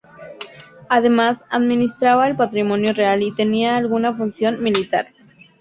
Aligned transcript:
Además 0.89 1.45
administraba 1.51 2.27
el 2.27 2.35
patrimonio 2.35 2.91
real 2.93 3.21
y 3.21 3.35
tenía 3.35 3.75
alguna 3.75 4.11
función 4.15 4.63
militar. 4.63 5.09